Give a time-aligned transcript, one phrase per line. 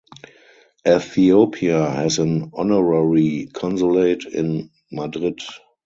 [0.87, 5.37] Ethiopia has an honorary consulate in Madrid.